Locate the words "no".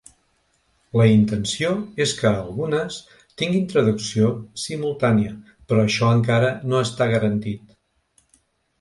6.73-6.85